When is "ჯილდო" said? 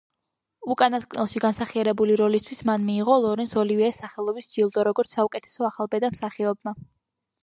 4.55-4.87